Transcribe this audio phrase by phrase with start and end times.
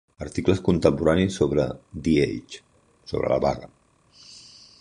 [0.25, 1.67] Articles contemporanis sobre
[2.07, 2.63] "The Age"
[3.15, 3.71] sobre la vaga